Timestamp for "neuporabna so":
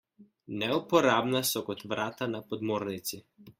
0.61-1.63